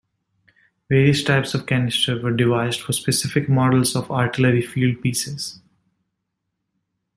[0.89, 5.59] Various types of canister were devised for specific models of artillery field pieces.